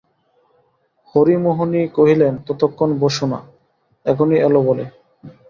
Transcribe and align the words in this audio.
হরিমোহিনী 1.15 1.81
কহিলেন, 1.97 2.33
ততক্ষণ 2.47 2.89
বোসো-না, 3.01 3.39
এখনই 4.05 4.37
এল 4.47 4.55
বলে। 4.67 4.85